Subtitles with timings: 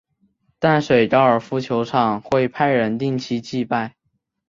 [0.57, 3.93] 淡水高尔夫球场会派人定期祭拜。